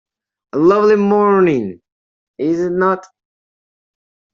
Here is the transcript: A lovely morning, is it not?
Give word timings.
A 0.53 0.57
lovely 0.57 0.95
morning, 0.95 1.79
is 2.39 2.59
it 2.59 2.71
not? 2.71 3.05